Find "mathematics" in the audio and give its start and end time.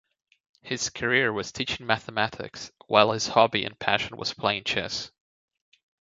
1.85-2.71